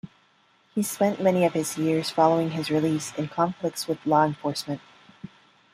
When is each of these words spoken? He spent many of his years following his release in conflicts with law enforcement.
He 0.73 0.81
spent 0.81 1.21
many 1.21 1.45
of 1.45 1.53
his 1.53 1.77
years 1.77 2.09
following 2.09 2.49
his 2.49 2.71
release 2.71 3.13
in 3.19 3.27
conflicts 3.27 3.87
with 3.87 4.03
law 4.03 4.25
enforcement. 4.25 4.81